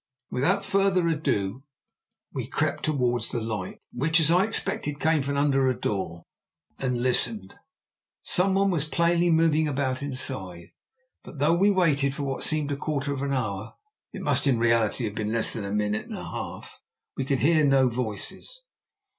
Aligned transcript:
Without 0.31 0.65
further 0.65 1.07
ado 1.07 1.61
we 2.33 2.47
crept 2.47 2.81
towards 2.83 3.29
the 3.29 3.39
light, 3.39 3.77
which, 3.93 4.19
as 4.19 4.31
I 4.31 4.45
expected, 4.47 4.99
came 4.99 5.21
from 5.21 5.37
under 5.37 5.67
a 5.67 5.79
door, 5.79 6.23
and 6.79 7.03
listened. 7.03 7.53
Some 8.23 8.55
one 8.55 8.71
was 8.71 8.83
plainly 8.83 9.29
moving 9.29 9.67
about 9.67 10.01
inside; 10.01 10.71
but 11.23 11.37
though 11.37 11.53
we 11.53 11.69
waited 11.69 12.15
for 12.15 12.23
what 12.23 12.41
seemed 12.41 12.71
a 12.71 12.75
quarter 12.75 13.13
of 13.13 13.21
an 13.21 13.31
hour, 13.31 13.75
but 14.11 14.23
must 14.23 14.47
in 14.47 14.57
reality 14.57 15.03
have 15.05 15.13
been 15.13 15.31
less 15.31 15.53
than 15.53 15.65
a 15.65 15.71
minute 15.71 16.07
and 16.07 16.17
a 16.17 16.23
half, 16.31 16.81
we 17.15 17.23
could 17.23 17.41
hear 17.41 17.63
no 17.63 17.87
voices. 17.87 18.63